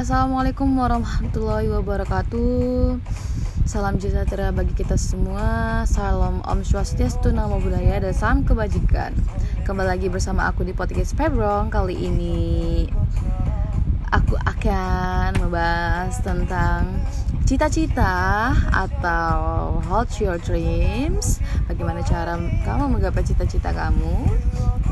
[0.00, 2.96] Assalamualaikum warahmatullahi wabarakatuh.
[3.68, 5.84] Salam sejahtera bagi kita semua.
[5.84, 9.12] Salam Om Swastiastu, Namo Buddhaya, dan salam kebajikan.
[9.68, 12.88] Kembali lagi bersama aku di podcast Febrong Kali ini
[14.08, 16.96] aku akan membahas tentang
[17.50, 24.22] cita-cita atau how your dreams Bagaimana cara kamu menggapai cita-cita kamu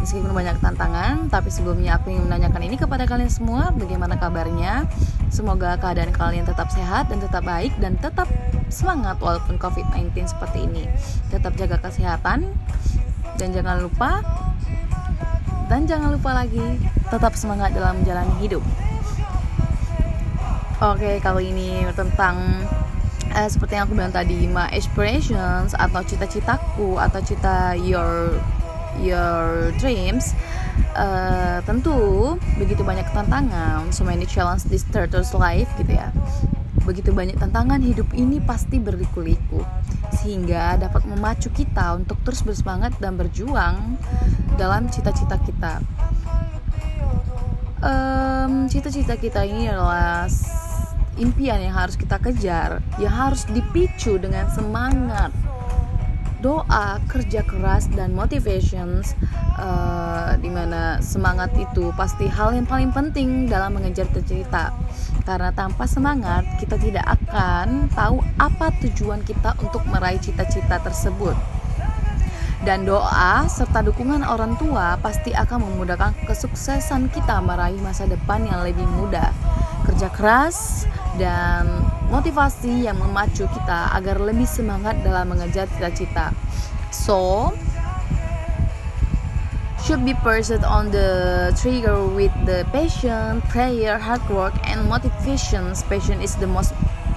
[0.03, 4.87] Meskipun banyak tantangan, tapi sebelumnya aku ingin menanyakan ini kepada kalian semua, bagaimana kabarnya?
[5.27, 8.31] Semoga keadaan kalian tetap sehat dan tetap baik dan tetap
[8.71, 10.87] semangat walaupun COVID-19 seperti ini.
[11.35, 12.47] Tetap jaga kesehatan
[13.43, 14.23] dan jangan lupa
[15.67, 16.79] dan jangan lupa lagi
[17.11, 18.63] tetap semangat dalam menjalani hidup.
[20.79, 22.39] Oke, kali ini tentang
[23.35, 28.39] eh, seperti yang aku bilang tadi, my aspirations atau cita-citaku atau cita your
[29.03, 30.39] your dreams.
[30.95, 36.15] Uh, tentu begitu banyak tantangan so many challenge this turtle's life gitu ya.
[36.87, 39.67] Begitu banyak tantangan hidup ini pasti berliku-liku
[40.15, 43.99] sehingga dapat memacu kita untuk terus bersemangat dan berjuang
[44.55, 45.83] dalam cita-cita kita.
[48.71, 50.31] Cita-cita um, kita ini adalah
[51.19, 55.35] impian yang harus kita kejar yang harus dipicu dengan semangat
[56.39, 59.19] doa, kerja keras dan motivations
[59.59, 64.71] uh, di mana semangat itu pasti hal yang paling penting dalam mengejar cita-cita.
[65.27, 71.58] Karena tanpa semangat kita tidak akan tahu apa tujuan kita untuk meraih cita-cita tersebut
[72.67, 78.67] dan doa serta dukungan orang tua pasti akan memudahkan kesuksesan kita meraih masa depan yang
[78.67, 79.31] lebih mudah
[79.87, 80.85] kerja keras
[81.19, 81.67] dan
[82.11, 86.35] motivasi yang memacu kita agar lebih semangat dalam mengejar cita-cita.
[86.91, 87.53] So,
[89.83, 95.73] should be pursued on the trigger with the passion, prayer, hard work, and motivation.
[95.89, 96.75] Passion is the most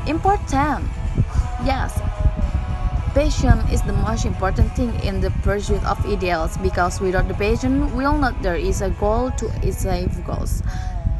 [0.08, 0.88] important.
[1.62, 1.94] Yes,
[3.14, 6.58] passion is the most important thing in the pursuit of ideals.
[6.60, 10.64] Because without the passion will not there is a goal to achieve goals.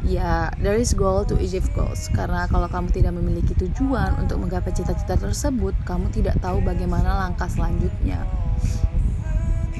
[0.02, 2.10] Ya there is goal to achieve goals.
[2.12, 7.46] Karena kalau kamu tidak memiliki tujuan untuk menggapai cita-cita tersebut kamu tidak tahu bagaimana langkah
[7.46, 8.18] selanjutnya.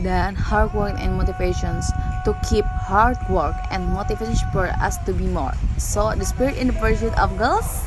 [0.03, 1.89] Dan hard work and motivations.
[2.23, 5.55] To keep hard work and motivation for us to be more.
[5.79, 7.87] So the spirit in the pursuit of goals.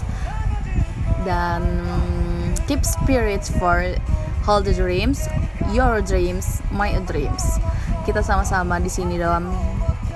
[1.25, 1.83] Dan
[2.65, 3.93] keep spirits for
[4.45, 5.25] hold the dreams
[5.73, 7.57] your dreams my dreams.
[8.05, 9.49] Kita sama-sama di sini dalam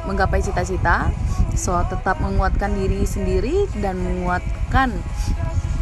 [0.06, 1.10] menggapai cita-cita.
[1.58, 4.94] So tetap menguatkan diri sendiri dan menguatkan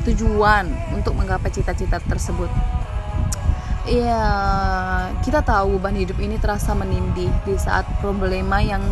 [0.07, 2.47] tujuan untuk menggapai cita-cita tersebut.
[3.87, 4.23] Iya,
[5.23, 8.83] kita tahu beban hidup ini terasa menindih di saat problema yang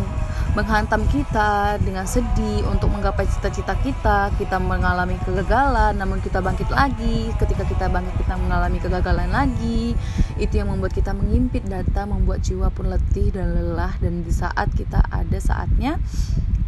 [0.56, 4.32] menghantam kita dengan sedih untuk menggapai cita-cita kita.
[4.40, 7.28] Kita mengalami kegagalan, namun kita bangkit lagi.
[7.36, 9.92] Ketika kita bangkit, kita mengalami kegagalan lagi.
[10.40, 14.00] Itu yang membuat kita mengimpit data, membuat jiwa pun letih dan lelah.
[14.00, 16.00] Dan di saat kita ada saatnya,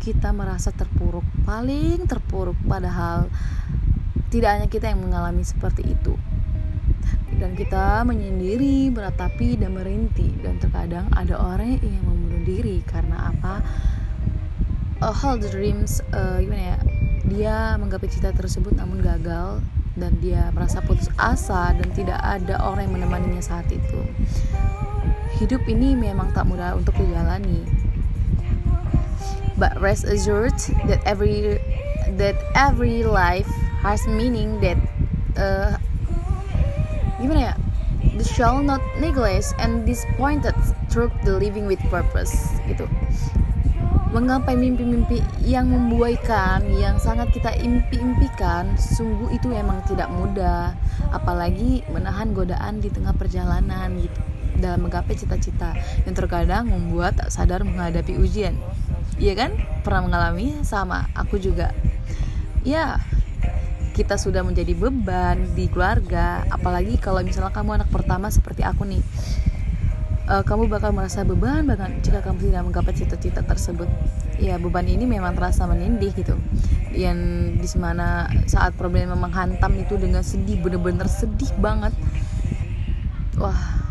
[0.05, 2.60] kita merasa terpuruk, paling terpuruk.
[2.69, 3.32] Padahal
[4.28, 6.12] tidak hanya kita yang mengalami seperti itu
[7.38, 13.29] dan kita menyendiri, meratapi dan merintih dan terkadang ada orang yang ingin membunuh diri karena
[13.29, 13.61] apa?
[15.05, 16.79] Uh, all the dreams uh, gimana ya?
[17.29, 19.61] Dia menggapai cita tersebut namun gagal
[20.01, 24.01] dan dia merasa putus asa dan tidak ada orang yang menemaninya saat itu.
[25.37, 27.69] Hidup ini memang tak mudah untuk dijalani.
[29.59, 31.59] But rest assured that every
[32.17, 33.51] that every life
[33.83, 34.79] has meaning that
[35.35, 35.75] uh,
[37.19, 37.55] gimana ya
[38.34, 40.55] shall not neglect and disappointed
[40.93, 42.33] through the living with purpose
[42.69, 42.84] gitu.
[44.09, 50.72] Menggapai mimpi-mimpi yang membuaikan yang sangat kita impi-impikan sungguh itu memang tidak mudah.
[51.12, 54.21] Apalagi menahan godaan di tengah perjalanan gitu
[54.59, 58.59] dalam menggapai cita-cita yang terkadang membuat tak sadar menghadapi ujian.
[59.21, 59.50] Iya kan?
[59.84, 60.56] Pernah mengalami?
[60.65, 61.06] Sama.
[61.15, 61.71] Aku juga.
[62.67, 62.99] Ya
[63.99, 69.03] kita sudah menjadi beban di keluarga apalagi kalau misalnya kamu anak pertama seperti aku nih
[70.29, 73.89] uh, kamu bakal merasa beban banget jika kamu tidak menggapai cita-cita tersebut.
[74.39, 76.39] Ya beban ini memang terasa menindih gitu.
[76.95, 77.19] Yang
[77.59, 81.91] di mana saat problem menghantam itu dengan sedih bener-bener sedih banget.
[83.35, 83.83] Wah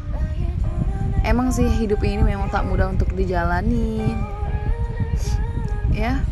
[1.28, 4.16] emang sih hidup ini memang tak mudah untuk dijalani.
[5.92, 6.24] Ya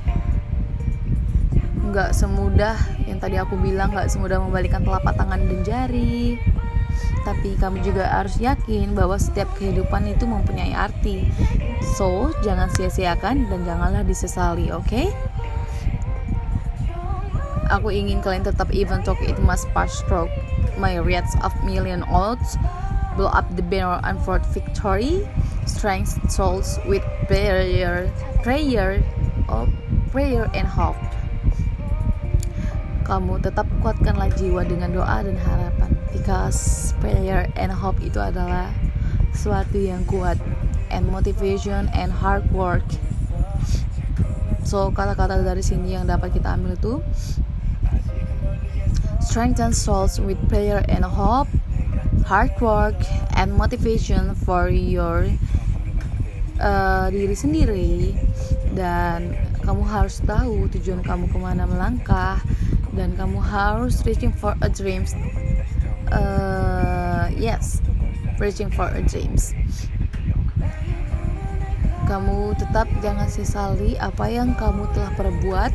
[1.92, 2.75] nggak semudah
[3.06, 6.42] yang tadi aku bilang nggak semudah membalikan telapak tangan dan jari.
[7.25, 11.25] Tapi kamu juga harus yakin bahwa setiap kehidupan itu mempunyai arti.
[11.98, 14.86] So jangan sia-siakan dan janganlah disesali oke?
[14.86, 15.10] Okay?
[17.74, 20.30] Aku ingin kalian tetap even talk it must pass stroke.
[20.78, 22.62] My rates of million odds
[23.18, 25.25] blow up the banner and for victory.
[25.66, 28.06] Strength souls with prayer
[28.46, 29.02] prayer
[29.50, 29.66] of
[30.13, 30.98] prayer and hope
[33.06, 35.94] kamu tetap kuatkanlah jiwa dengan doa dan harapan.
[36.10, 38.74] Because prayer and hope itu adalah
[39.31, 40.42] sesuatu yang kuat.
[40.90, 42.86] And motivation and hard work.
[44.66, 46.98] So kata-kata dari sini yang dapat kita ambil itu
[49.22, 51.52] strengthen souls with prayer and hope,
[52.25, 52.98] hard work,
[53.36, 55.30] and motivation for your
[56.57, 58.16] uh, diri sendiri.
[58.74, 62.40] Dan kamu harus tahu tujuan kamu ke mana melangkah
[62.95, 65.12] dan kamu harus reaching for a dreams
[66.15, 67.83] uh, yes
[68.39, 69.51] reaching for a dreams
[72.07, 75.74] kamu tetap jangan sesali apa yang kamu telah perbuat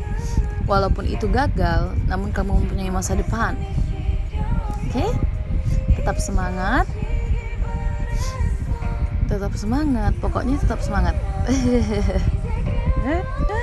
[0.69, 3.59] Walaupun itu gagal, namun kamu mempunyai masa depan.
[4.87, 5.03] Oke?
[5.03, 5.11] Okay?
[5.99, 6.87] Tetap semangat.
[9.27, 11.19] Tetap semangat, pokoknya tetap semangat.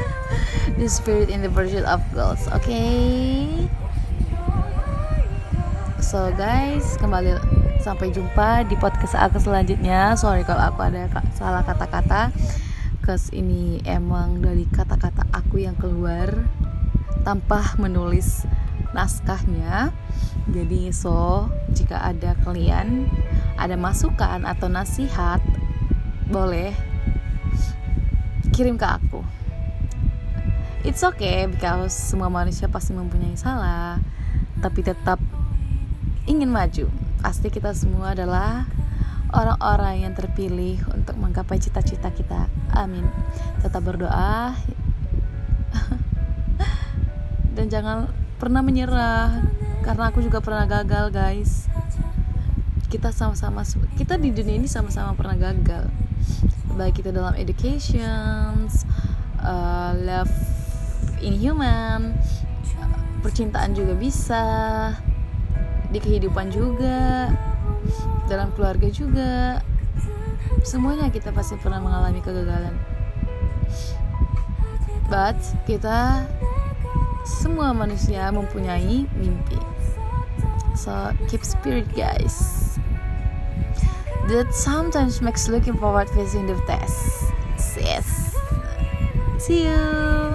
[0.79, 2.47] the spirit in the pursuit of goals.
[2.55, 2.71] Oke.
[2.71, 3.67] Okay?
[5.99, 7.35] So guys, kembali
[7.83, 10.15] sampai jumpa di podcast aku selanjutnya.
[10.15, 12.31] Sorry kalau aku ada salah kata-kata.
[13.03, 16.31] Kes ini emang dari kata-kata aku yang keluar
[17.27, 18.47] tanpa menulis
[18.95, 19.91] naskahnya.
[20.49, 23.11] Jadi so jika ada kalian
[23.59, 25.43] ada masukan atau nasihat
[26.31, 26.71] boleh
[28.55, 29.38] kirim ke aku.
[30.87, 33.99] It's okay because semua manusia pasti mempunyai salah,
[34.63, 35.19] tapi tetap
[36.31, 36.87] ingin maju.
[37.19, 38.71] Pasti kita semua adalah
[39.35, 42.47] orang-orang yang terpilih untuk menggapai cita-cita kita.
[42.75, 43.05] Amin.
[43.61, 44.55] Tetap berdoa
[47.59, 48.07] dan jangan
[48.39, 49.43] pernah menyerah
[49.83, 51.67] karena aku juga pernah gagal guys
[52.89, 53.67] kita sama-sama
[53.99, 55.91] kita di dunia ini sama-sama pernah gagal
[56.79, 58.71] baik kita dalam education
[59.43, 60.31] uh, love
[61.23, 62.15] in human
[63.21, 64.43] percintaan juga bisa
[65.89, 67.33] di kehidupan juga
[68.29, 69.65] dalam keluarga juga
[70.63, 72.77] semuanya kita pasti pernah mengalami kegagalan
[75.09, 76.29] but kita
[77.29, 79.61] semua manusia mempunyai mimpi.
[80.73, 82.79] So keep spirit guys.
[84.29, 87.33] That sometimes makes looking forward facing the test.
[87.77, 88.37] Yes.
[89.39, 90.28] See you.